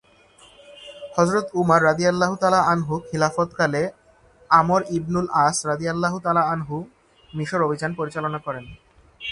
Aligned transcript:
হযরত 1.17 1.47
Umar 1.53 1.81
রা 1.83 1.93
খিলাফতকালে 3.09 3.83
Amr 4.49 4.81
ইবনুল 4.97 5.27
আস 5.45 5.57
রা 5.67 5.75
মিসর 7.29 7.59
অভিযান 7.61 7.91
পরিচালনা 7.93 8.39
করেন। 8.45 8.65